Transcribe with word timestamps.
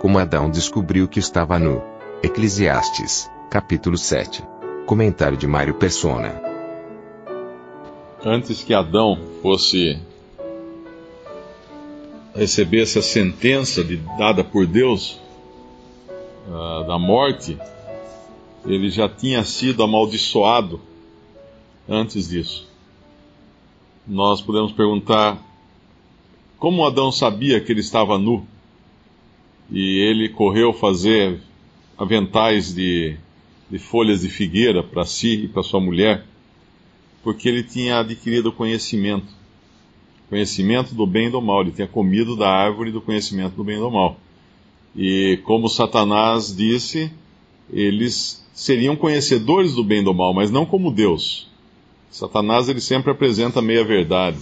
Como 0.00 0.16
Adão 0.16 0.48
descobriu 0.48 1.08
que 1.08 1.18
estava 1.18 1.58
nu. 1.58 1.82
Eclesiastes, 2.22 3.28
capítulo 3.50 3.98
7. 3.98 4.44
Comentário 4.86 5.36
de 5.36 5.44
Mário 5.44 5.74
Persona. 5.74 6.40
Antes 8.24 8.62
que 8.62 8.72
Adão 8.72 9.18
fosse 9.42 9.98
recebesse 12.32 13.00
a 13.00 13.02
sentença 13.02 13.82
de, 13.82 13.96
dada 14.16 14.44
por 14.44 14.68
Deus 14.68 15.18
uh, 16.46 16.86
da 16.86 16.96
morte, 16.96 17.58
ele 18.64 18.90
já 18.90 19.08
tinha 19.08 19.42
sido 19.42 19.82
amaldiçoado 19.82 20.80
antes 21.88 22.28
disso. 22.28 22.68
Nós 24.06 24.40
podemos 24.40 24.70
perguntar 24.70 25.42
como 26.56 26.86
Adão 26.86 27.10
sabia 27.10 27.60
que 27.60 27.72
ele 27.72 27.80
estava 27.80 28.16
nu 28.16 28.46
e 29.70 30.00
ele 30.00 30.28
correu 30.28 30.72
fazer 30.72 31.40
aventais 31.96 32.74
de, 32.74 33.16
de 33.70 33.78
folhas 33.78 34.22
de 34.22 34.28
figueira 34.28 34.82
para 34.82 35.04
si 35.04 35.44
e 35.44 35.48
para 35.48 35.62
sua 35.62 35.80
mulher, 35.80 36.24
porque 37.22 37.48
ele 37.48 37.62
tinha 37.62 38.00
adquirido 38.00 38.52
conhecimento 38.52 39.38
conhecimento 40.28 40.94
do 40.94 41.06
bem 41.06 41.28
e 41.28 41.30
do 41.30 41.40
mal. 41.40 41.62
Ele 41.62 41.72
tinha 41.72 41.88
comido 41.88 42.36
da 42.36 42.48
árvore 42.48 42.92
do 42.92 43.00
conhecimento 43.00 43.54
do 43.54 43.64
bem 43.64 43.76
e 43.76 43.80
do 43.80 43.90
mal. 43.90 44.18
E 44.94 45.40
como 45.44 45.68
Satanás 45.68 46.54
disse, 46.54 47.10
eles 47.72 48.46
seriam 48.52 48.96
conhecedores 48.96 49.74
do 49.74 49.84
bem 49.84 50.00
e 50.00 50.04
do 50.04 50.14
mal, 50.14 50.34
mas 50.34 50.50
não 50.50 50.66
como 50.66 50.90
Deus. 50.90 51.48
Satanás 52.10 52.68
ele 52.68 52.80
sempre 52.80 53.10
apresenta 53.10 53.62
meia 53.62 53.84
verdade. 53.84 54.38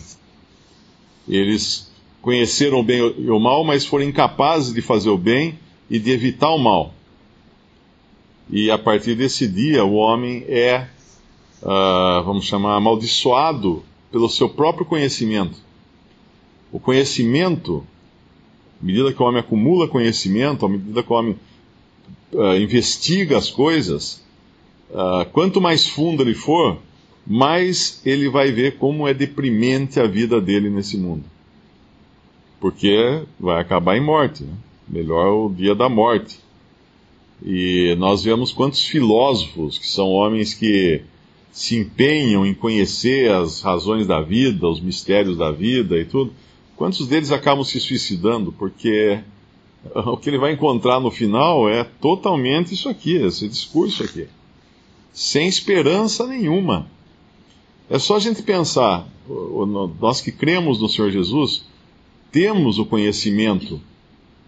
Eles 1.28 1.85
conheceram 2.26 2.80
o 2.80 2.82
bem 2.82 2.98
e 3.18 3.30
o 3.30 3.38
mal, 3.38 3.62
mas 3.62 3.86
foram 3.86 4.04
incapazes 4.04 4.74
de 4.74 4.82
fazer 4.82 5.08
o 5.08 5.16
bem 5.16 5.56
e 5.88 5.96
de 5.96 6.10
evitar 6.10 6.50
o 6.50 6.58
mal. 6.58 6.92
E 8.50 8.68
a 8.68 8.76
partir 8.76 9.14
desse 9.14 9.46
dia, 9.46 9.84
o 9.84 9.94
homem 9.94 10.44
é, 10.48 10.88
uh, 11.62 12.24
vamos 12.24 12.46
chamar, 12.46 12.74
amaldiçoado 12.74 13.84
pelo 14.10 14.28
seu 14.28 14.48
próprio 14.48 14.84
conhecimento. 14.84 15.56
O 16.72 16.80
conhecimento, 16.80 17.86
à 18.82 18.84
medida 18.84 19.12
que 19.12 19.22
o 19.22 19.24
homem 19.24 19.38
acumula 19.38 19.86
conhecimento, 19.86 20.66
à 20.66 20.68
medida 20.68 21.04
que 21.04 21.12
o 21.12 21.14
homem 21.14 21.36
uh, 22.32 22.56
investiga 22.56 23.38
as 23.38 23.48
coisas, 23.48 24.20
uh, 24.90 25.24
quanto 25.32 25.60
mais 25.60 25.86
fundo 25.86 26.24
ele 26.24 26.34
for, 26.34 26.76
mais 27.24 28.02
ele 28.04 28.28
vai 28.28 28.50
ver 28.50 28.78
como 28.78 29.06
é 29.06 29.14
deprimente 29.14 30.00
a 30.00 30.08
vida 30.08 30.40
dele 30.40 30.68
nesse 30.68 30.96
mundo. 30.96 31.35
Porque 32.60 33.22
vai 33.38 33.60
acabar 33.60 33.96
em 33.96 34.00
morte. 34.00 34.44
Né? 34.44 34.54
Melhor 34.88 35.46
o 35.46 35.54
dia 35.54 35.74
da 35.74 35.88
morte. 35.88 36.38
E 37.44 37.94
nós 37.98 38.24
vemos 38.24 38.52
quantos 38.52 38.84
filósofos, 38.84 39.78
que 39.78 39.86
são 39.86 40.08
homens 40.08 40.54
que 40.54 41.02
se 41.52 41.76
empenham 41.76 42.46
em 42.46 42.54
conhecer 42.54 43.30
as 43.30 43.60
razões 43.60 44.06
da 44.06 44.20
vida, 44.20 44.66
os 44.68 44.80
mistérios 44.80 45.36
da 45.36 45.50
vida 45.50 45.96
e 45.98 46.04
tudo, 46.04 46.32
Quantos 46.76 47.08
deles 47.08 47.32
acabam 47.32 47.64
se 47.64 47.80
suicidando? 47.80 48.52
Porque 48.52 49.20
o 50.06 50.16
que 50.16 50.28
ele 50.28 50.38
vai 50.38 50.52
encontrar 50.52 51.00
no 51.00 51.10
final 51.10 51.68
é 51.68 51.82
totalmente 51.82 52.74
isso 52.74 52.88
aqui, 52.88 53.16
esse 53.16 53.48
discurso 53.48 54.04
aqui. 54.04 54.28
Sem 55.12 55.48
esperança 55.48 56.26
nenhuma. 56.26 56.86
É 57.88 57.98
só 57.98 58.16
a 58.16 58.20
gente 58.20 58.42
pensar, 58.42 59.08
nós 59.98 60.20
que 60.20 60.30
cremos 60.30 60.78
no 60.80 60.88
Senhor 60.88 61.10
Jesus, 61.10 61.64
temos 62.36 62.78
o 62.78 62.84
conhecimento 62.84 63.80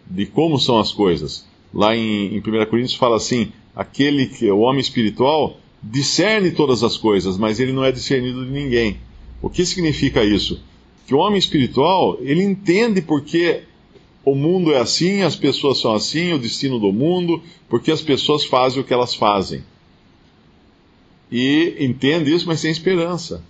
de 0.07 0.27
como 0.27 0.59
são 0.59 0.79
as 0.79 0.93
coisas. 0.93 1.47
Lá 1.73 1.97
em, 1.97 2.35
em 2.35 2.39
1 2.39 2.43
Coríntios 2.69 2.95
fala 2.95 3.17
assim: 3.17 3.51
aquele 3.75 4.27
que 4.27 4.51
o 4.51 4.59
homem 4.59 4.83
espiritual 4.83 5.59
discerne 5.83 6.51
todas 6.51 6.83
as 6.83 6.99
coisas, 6.99 7.39
mas 7.39 7.59
ele 7.59 7.73
não 7.73 7.83
é 7.83 7.91
discernido 7.91 8.45
de 8.45 8.51
ninguém. 8.51 8.99
O 9.41 9.49
que 9.49 9.65
significa 9.65 10.23
isso? 10.23 10.61
que 11.07 11.15
o 11.15 11.19
homem 11.21 11.39
espiritual, 11.39 12.19
ele 12.21 12.43
entende 12.43 13.01
porque 13.01 13.63
o 14.23 14.35
mundo 14.35 14.75
é 14.75 14.79
assim, 14.79 15.23
as 15.23 15.35
pessoas 15.35 15.79
são 15.79 15.95
assim, 15.95 16.35
o 16.35 16.39
destino 16.39 16.79
do 16.79 16.93
mundo, 16.93 17.43
porque 17.67 17.91
as 17.91 18.03
pessoas 18.03 18.45
fazem 18.45 18.83
o 18.83 18.85
que 18.85 18.93
elas 18.93 19.15
fazem. 19.15 19.65
E 21.33 21.77
entende 21.81 22.31
isso, 22.31 22.47
mas 22.47 22.61
sem 22.61 22.71
esperança. 22.71 23.43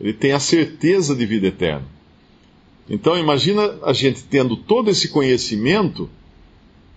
Ele 0.00 0.14
tem 0.14 0.32
a 0.32 0.40
certeza 0.40 1.14
de 1.14 1.26
vida 1.26 1.48
eterna. 1.48 1.84
Então 2.92 3.18
imagina 3.18 3.78
a 3.82 3.94
gente 3.94 4.22
tendo 4.24 4.54
todo 4.54 4.90
esse 4.90 5.08
conhecimento 5.08 6.10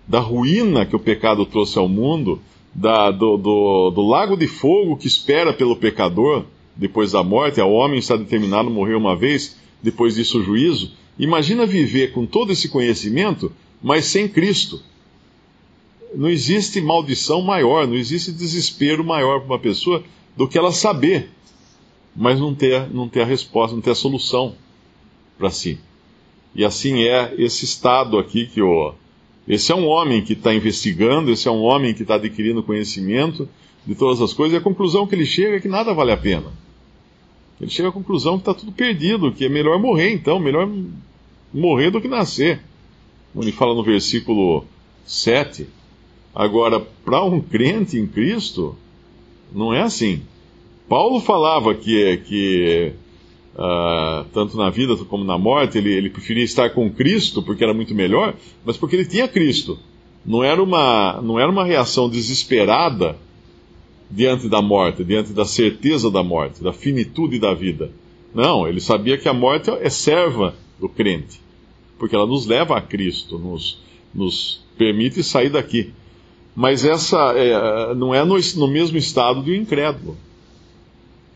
da 0.06 0.19
ruína 0.19 0.85
que 0.85 0.94
o 0.94 1.00
pecado 1.00 1.45
trouxe 1.45 1.79
ao 1.79 1.88
mundo, 1.88 2.41
da, 2.73 3.09
do, 3.09 3.38
do, 3.38 3.91
do 3.91 4.01
lago 4.05 4.35
de 4.35 4.45
fogo 4.45 4.97
que 4.97 5.07
espera 5.07 5.53
pelo 5.53 5.78
pecador 5.78 6.44
depois 6.75 7.13
da 7.13 7.23
morte, 7.23 7.61
o 7.61 7.72
homem 7.72 7.97
está 7.97 8.17
determinado 8.17 8.69
morrer 8.69 8.95
uma 8.95 9.16
vez, 9.16 9.55
depois 9.81 10.16
disso 10.16 10.39
o 10.39 10.44
juízo. 10.44 10.91
Imagina 11.17 11.66
viver 11.66 12.11
com 12.11 12.25
todo 12.25 12.51
esse 12.51 12.67
conhecimento, 12.67 13.50
mas 13.81 14.03
sem 14.03 14.28
Cristo. 14.28 14.81
Não 16.13 16.28
existe 16.28 16.81
maldição 16.81 17.41
maior, 17.41 17.88
não 17.88 17.95
existe 17.95 18.34
desespero 18.34 19.01
maior 19.01 19.39
para 19.39 19.53
uma 19.53 19.59
pessoa 19.59 20.03
do 20.35 20.45
que 20.45 20.57
ela 20.57 20.73
saber, 20.73 21.29
mas 22.13 22.38
não 22.38 22.53
ter, 22.53 22.94
não 22.94 23.07
ter 23.07 23.22
a 23.22 23.25
resposta, 23.25 23.73
não 23.73 23.81
ter 23.81 23.91
a 23.91 23.95
solução 23.95 24.55
para 25.38 25.50
si. 25.50 25.79
E 26.56 26.63
assim 26.63 27.03
é 27.03 27.34
esse 27.38 27.66
estado 27.66 28.18
aqui 28.18 28.47
que 28.47 28.62
o. 28.62 28.94
Esse 29.47 29.72
é 29.72 29.75
um 29.75 29.85
homem 29.85 30.23
que 30.23 30.34
está 30.34 30.53
investigando, 30.53 31.31
esse 31.31 31.47
é 31.47 31.51
um 31.51 31.62
homem 31.62 31.94
que 31.94 32.01
está 32.01 32.16
adquirindo 32.16 32.63
conhecimento 32.63 33.47
de 33.85 33.94
todas 33.94 34.19
as 34.22 34.34
coisas, 34.34 34.56
e 34.56 34.57
a 34.57 34.63
conclusão 34.63 35.06
que 35.06 35.13
ele 35.13 35.25
chega 35.25 35.57
é 35.57 35.59
que 35.59 35.68
nada 35.68 35.94
vale 35.94 36.12
a 36.12 36.18
pena. 36.18 36.51
Ele 37.62 37.69
chega 37.69 37.90
à 37.90 37.91
conclusão 37.91 38.38
que 38.38 38.41
está 38.41 38.53
tudo 38.53 38.72
perdido, 38.72 39.31
que 39.31 39.46
é 39.46 39.50
melhor 39.50 39.79
morrer 39.79 40.12
então, 40.12 40.40
melhor 40.40 40.68
morrer 41.53 41.91
do 41.91 42.02
que 42.02 42.07
nascer. 42.07 42.59
Ele 43.35 43.52
fala 43.52 43.75
no 43.75 43.84
versículo 43.84 44.66
7. 45.06 45.67
Agora, 46.34 46.79
para 46.79 47.23
um 47.23 47.40
crente 47.40 47.97
em 47.97 48.07
Cristo, 48.07 48.75
não 49.53 49.73
é 49.73 49.81
assim. 49.81 50.23
Paulo 50.90 51.19
falava 51.19 51.73
que, 51.73 52.17
que 52.17 52.94
uh, 53.55 54.25
tanto 54.33 54.57
na 54.57 54.69
vida 54.69 54.95
como 55.05 55.23
na 55.23 55.38
morte, 55.38 55.77
ele, 55.77 55.93
ele 55.93 56.09
preferia 56.09 56.43
estar 56.43 56.69
com 56.71 56.89
Cristo 56.91 57.41
porque 57.41 57.63
era 57.63 57.73
muito 57.73 57.93
melhor, 57.95 58.35
mas 58.66 58.77
porque 58.77 58.95
ele 58.95 59.05
tinha 59.05 59.27
Cristo. 59.27 59.79
Não 60.25 60.43
era 60.43 60.61
uma, 60.61 61.21
não 61.21 61.39
era 61.39 61.49
uma 61.49 61.63
reação 61.63 62.09
desesperada 62.09 63.16
diante 64.09 64.47
da 64.47 64.61
morte, 64.61 65.03
diante 65.03 65.33
da 65.33 65.45
certeza 65.45 66.09
da 66.09 66.23
morte, 66.23 66.63
da 66.63 66.73
finitude 66.73 67.39
da 67.39 67.53
vida. 67.53 67.91
Não, 68.33 68.67
ele 68.67 68.81
sabia 68.81 69.17
que 69.17 69.29
a 69.29 69.33
morte 69.33 69.69
é 69.69 69.89
serva 69.89 70.55
do 70.79 70.89
crente, 70.89 71.39
porque 71.97 72.16
ela 72.16 72.27
nos 72.27 72.46
leva 72.46 72.78
a 72.78 72.81
Cristo, 72.81 73.40
nos, 73.40 73.79
nos 74.13 74.61
permite 74.78 75.23
sair 75.23 75.49
daqui. 75.49 75.91
Mas 76.55 76.85
essa 76.85 77.34
é, 77.35 77.93
não 77.96 78.13
é 78.13 78.23
no, 78.23 78.37
no, 78.55 78.67
mesmo 78.67 78.97
estado 78.97 79.41
do 79.41 79.53
incrédulo, 79.53 80.17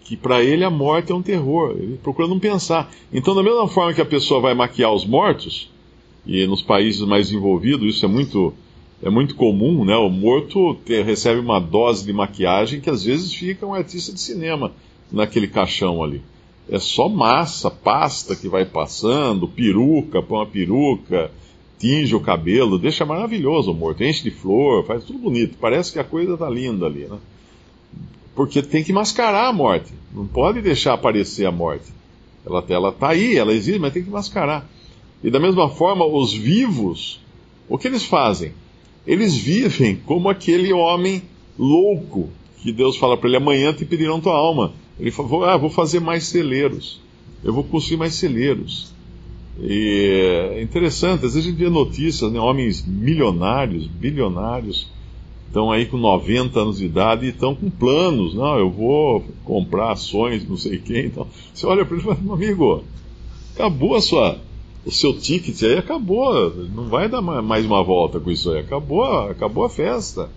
que 0.10 0.18
para 0.18 0.44
ele 0.44 0.64
a 0.64 0.72
morte 0.72 1.12
é 1.12 1.16
um 1.16 1.22
terror, 1.22 1.76
ele 1.78 2.00
procura 2.02 2.28
não 2.28 2.40
pensar. 2.40 2.92
Então, 3.14 3.36
da 3.36 3.44
mesma 3.44 3.68
forma 3.68 3.94
que 3.94 4.02
a 4.02 4.06
pessoa 4.06 4.42
vai 4.42 4.56
maquiar 4.56 4.92
os 4.92 5.06
mortos, 5.06 5.70
e 6.26 6.48
nos 6.48 6.64
países 6.64 7.02
mais 7.02 7.32
envolvidos 7.32 7.96
isso 7.96 8.06
é 8.06 8.08
muito 8.08 8.52
é 9.04 9.10
muito 9.10 9.36
comum, 9.36 9.86
né? 9.86 9.96
O 9.96 10.10
morto 10.10 10.74
ter, 10.84 11.06
recebe 11.06 11.40
uma 11.40 11.60
dose 11.60 12.04
de 12.04 12.12
maquiagem 12.12 12.82
que 12.82 12.90
às 12.90 13.04
vezes 13.04 13.32
fica 13.32 13.68
um 13.68 13.74
artista 13.74 14.12
de 14.12 14.20
cinema 14.20 14.72
naquele 15.12 15.48
caixão 15.48 16.04
ali. 16.04 16.24
É 16.68 16.80
só 16.80 17.08
massa, 17.08 17.70
pasta 17.70 18.36
que 18.36 18.50
vai 18.50 18.66
passando, 18.66 19.48
peruca, 19.48 20.24
põe 20.24 20.40
uma 20.40 20.46
peruca, 20.48 21.30
tinge 21.78 22.16
o 22.16 22.20
cabelo, 22.20 22.80
deixa 22.80 23.06
maravilhoso 23.06 23.72
o 23.72 23.76
morto, 23.76 24.04
enche 24.04 24.24
de 24.24 24.32
flor, 24.32 24.84
faz 24.86 25.04
tudo 25.04 25.20
bonito. 25.20 25.56
Parece 25.62 25.94
que 25.94 26.00
a 26.00 26.04
coisa 26.04 26.36
tá 26.36 26.50
linda 26.50 26.88
ali, 26.88 27.06
né? 27.06 27.20
Porque 28.36 28.62
tem 28.62 28.83
que 28.83 28.94
mascarar 28.94 29.47
a 29.47 29.53
morte. 29.53 29.94
Não 30.13 30.25
pode 30.25 30.62
deixar 30.62 30.94
aparecer 30.94 31.45
a 31.45 31.51
morte. 31.51 31.91
Ela, 32.45 32.65
ela 32.69 32.91
tá 32.91 33.09
aí, 33.09 33.38
ela 33.38 33.53
existe, 33.53 33.80
mas 33.80 33.94
tem 33.94 34.03
que 34.03 34.09
mascarar. 34.09 34.68
E 35.24 35.30
da 35.30 35.39
mesma 35.39 35.69
forma, 35.69 36.06
os 36.06 36.33
vivos, 36.33 37.19
o 37.68 37.77
que 37.77 37.88
eles 37.88 38.06
fazem? 38.06 38.53
Eles 39.06 39.36
vivem 39.36 39.95
como 39.95 40.30
aquele 40.30 40.71
homem 40.71 41.21
louco 41.57 42.30
que 42.62 42.71
Deus 42.71 42.97
fala 42.97 43.18
para 43.18 43.27
ele: 43.27 43.38
amanhã 43.38 43.74
te 43.74 43.86
pedirão 43.86 44.21
tua 44.21 44.33
alma. 44.33 44.74
Ele 45.00 45.12
falou: 45.12 45.45
ah, 45.45 45.57
vou 45.57 45.69
fazer 45.69 46.00
mais 46.00 46.25
celeiros, 46.25 47.00
eu 47.44 47.53
vou 47.53 47.63
construir 47.63 47.97
mais 47.97 48.13
celeiros. 48.13 48.94
E 49.62 50.53
é 50.53 50.62
interessante, 50.62 51.25
às 51.25 51.33
vezes 51.33 51.47
a 51.47 51.50
gente 51.50 51.57
vê 51.57 51.69
notícias, 51.69 52.31
né, 52.31 52.39
homens 52.39 52.86
milionários, 52.86 53.88
bilionários, 53.88 54.88
estão 55.50 55.72
aí 55.72 55.88
com 55.88 55.98
90 55.98 56.60
anos 56.60 56.78
de 56.78 56.86
idade 56.86 57.25
e 57.25 57.30
estão 57.30 57.56
com 57.56 57.69
planos. 57.69 58.36
Não, 58.36 58.57
eu 58.57 58.69
vou 58.69 59.25
comprar 59.44 59.92
ações, 59.92 60.48
não 60.48 60.56
sei 60.56 60.78
quem. 60.78 61.07
Então, 61.07 61.28
você 61.54 61.66
olha 61.66 61.84
para 61.84 61.96
ele 61.96 62.04
e 62.04 62.06
fala: 62.06 62.19
meu 62.22 62.34
amigo, 62.34 62.84
acabou 63.56 63.96
a 63.96 64.01
sua 64.01 64.40
o 64.86 64.92
seu 64.92 65.13
ticket 65.13 65.62
aí 65.63 65.78
acabou, 65.78 66.56
não 66.74 66.88
vai 66.88 67.10
dar 67.10 67.22
mais 67.22 67.66
uma 67.66 67.84
volta 67.84 68.19
com 68.19 68.31
isso 68.31 68.50
aí, 68.50 68.60
acabou, 68.60 69.04
acabou 69.30 69.66
a 69.66 69.69
festa. 69.69 70.30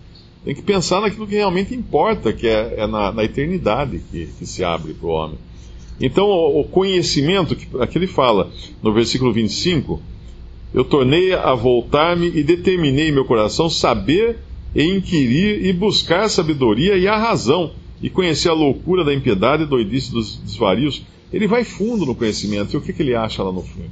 Tem 0.44 0.55
que 0.55 0.62
pensar 0.62 1.00
naquilo 1.00 1.26
que 1.26 1.37
realmente 1.37 1.73
importa, 1.73 2.32
que 2.32 2.49
é, 2.49 2.75
é 2.79 2.87
na, 2.87 3.12
na, 3.12 3.23
eternidade 3.23 4.03
que, 4.11 4.26
que 4.26 4.44
se 4.44 4.64
abre 4.64 4.93
para 4.93 5.06
o 5.06 5.12
homem. 5.12 5.38
Então, 6.00 6.26
o, 6.26 6.61
o 6.61 6.64
conhecimento, 6.64 7.55
que 7.55 7.69
aqui 7.81 7.97
ele 7.97 8.09
fala 8.09 8.50
no 8.82 8.93
versículo 8.93 9.32
25: 9.32 10.03
Eu 10.75 10.85
tornei 10.85 11.32
a 11.32 11.55
voltar-me 11.55 12.26
e 12.26 12.43
determinei 12.43 13.12
meu 13.12 13.25
coração 13.25 13.70
saber 13.70 14.38
e 14.75 14.85
inquirir 14.85 15.65
e 15.67 15.73
buscar 15.73 16.25
a 16.25 16.29
sabedoria 16.29 16.97
e 16.97 17.07
a 17.07 17.17
razão, 17.17 17.73
e 18.01 18.11
conhecer 18.11 18.49
a 18.49 18.55
loucura 18.55 19.05
da 19.05 19.15
impiedade 19.15 19.63
e 19.63 19.67
doidice 19.67 20.11
dos 20.11 20.37
desvarios. 20.37 21.03
Ele 21.33 21.47
vai 21.47 21.65
fundo 21.65 22.05
no 22.05 22.15
conhecimento, 22.15 22.75
e 22.75 22.77
o 22.77 22.81
que, 22.81 22.93
que 22.93 23.03
ele 23.03 23.15
acha 23.15 23.43
lá 23.43 23.53
no 23.53 23.63
fundo? 23.63 23.91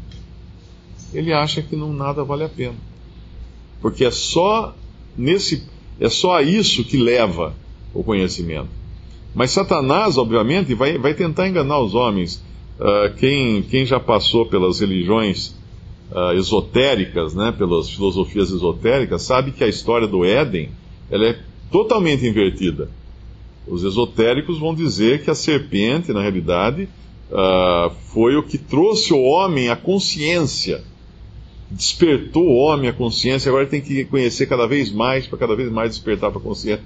ele 1.13 1.33
acha 1.33 1.63
que 1.63 1.77
não 1.77 1.93
nada 1.93 2.25
vale 2.25 2.45
a 2.45 2.49
pena. 2.49 2.77
Porque 3.81 4.05
é 4.05 4.11
só 4.11 4.75
nesse 5.17 5.65
é 5.99 6.09
só 6.09 6.39
a 6.39 6.43
isso 6.43 6.85
que 6.85 6.97
leva 6.97 7.55
o 7.93 8.03
conhecimento. 8.03 8.69
Mas 9.35 9.51
Satanás, 9.51 10.17
obviamente, 10.17 10.75
vai, 10.75 10.97
vai 10.97 11.13
tentar 11.15 11.47
enganar 11.47 11.79
os 11.81 11.95
homens. 11.95 12.43
Uh, 12.79 13.15
quem, 13.19 13.63
quem 13.63 13.85
já 13.85 14.01
passou 14.01 14.47
pelas 14.47 14.81
religiões 14.81 15.55
uh, 16.13 16.33
esotéricas, 16.37 17.35
né, 17.35 17.53
pelas 17.53 17.91
filosofias 17.91 18.51
esotéricas, 18.51 19.23
sabe 19.23 19.53
que 19.53 19.65
a 19.65 19.69
história 19.69 20.07
do 20.07 20.25
Éden 20.25 20.71
ela 21.11 21.27
é 21.27 21.39
totalmente 21.71 22.27
invertida. 22.27 22.89
Os 23.67 23.85
esotéricos 23.85 24.59
vão 24.59 24.75
dizer 24.75 25.23
que 25.23 25.31
a 25.31 25.35
serpente, 25.35 26.13
na 26.13 26.21
realidade, 26.21 26.89
uh, 27.31 27.91
foi 28.13 28.37
o 28.37 28.43
que 28.43 28.59
trouxe 28.59 29.13
o 29.13 29.21
homem 29.21 29.69
à 29.69 29.77
consciência 29.77 30.83
despertou 31.71 32.49
o 32.49 32.57
homem 32.57 32.91
a 32.91 32.93
consciência, 32.93 33.49
agora 33.49 33.67
tem 33.67 33.81
que 33.81 34.05
conhecer 34.05 34.47
cada 34.47 34.67
vez 34.67 34.91
mais, 34.91 35.27
para 35.27 35.39
cada 35.39 35.55
vez 35.55 35.71
mais 35.71 35.91
despertar 35.91 36.31
para 36.31 36.41
a 36.41 36.43
consciência. 36.43 36.85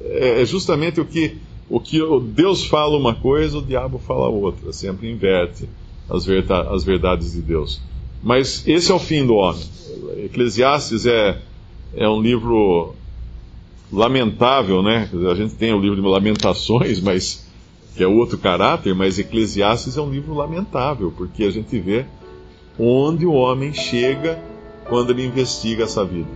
É, 0.00 0.42
é 0.42 0.44
justamente 0.44 1.00
o 1.00 1.04
que, 1.04 1.38
o 1.68 1.80
que 1.80 1.98
Deus 2.34 2.66
fala 2.66 2.98
uma 2.98 3.14
coisa, 3.14 3.58
o 3.58 3.62
diabo 3.62 3.98
fala 3.98 4.28
outra, 4.28 4.72
sempre 4.72 5.10
inverte 5.10 5.66
as 6.08 6.84
verdades 6.84 7.32
de 7.32 7.40
Deus. 7.40 7.80
Mas 8.22 8.66
esse 8.66 8.90
é 8.90 8.94
o 8.94 8.98
fim 8.98 9.26
do 9.26 9.34
homem. 9.34 9.62
Eclesiastes 10.24 11.06
é, 11.06 11.38
é 11.94 12.08
um 12.08 12.20
livro 12.20 12.94
lamentável, 13.92 14.82
né? 14.82 15.08
A 15.30 15.34
gente 15.34 15.54
tem 15.54 15.72
o 15.72 15.80
livro 15.80 16.00
de 16.00 16.06
Lamentações, 16.06 17.00
mas 17.00 17.46
que 17.96 18.02
é 18.02 18.06
outro 18.06 18.36
caráter, 18.36 18.94
mas 18.94 19.18
Eclesiastes 19.18 19.96
é 19.96 20.00
um 20.00 20.10
livro 20.10 20.34
lamentável, 20.34 21.12
porque 21.16 21.44
a 21.44 21.50
gente 21.50 21.78
vê 21.78 22.04
onde 22.78 23.24
o 23.24 23.32
homem 23.32 23.72
chega 23.72 24.38
quando 24.88 25.10
ele 25.10 25.24
investiga 25.24 25.84
essa 25.84 26.04
vida. 26.04 26.28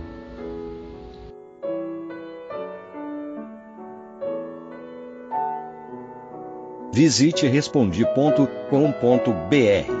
Visite 6.93 7.47
respondi.com.br. 7.47 10.00